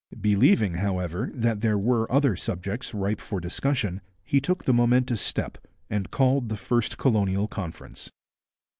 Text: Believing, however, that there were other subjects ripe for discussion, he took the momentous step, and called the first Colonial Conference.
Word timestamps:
Believing, 0.19 0.73
however, 0.77 1.29
that 1.35 1.61
there 1.61 1.77
were 1.77 2.11
other 2.11 2.35
subjects 2.35 2.91
ripe 2.91 3.21
for 3.21 3.39
discussion, 3.39 4.01
he 4.23 4.41
took 4.41 4.63
the 4.63 4.73
momentous 4.73 5.21
step, 5.21 5.59
and 5.91 6.09
called 6.09 6.49
the 6.49 6.57
first 6.57 6.97
Colonial 6.97 7.47
Conference. 7.47 8.09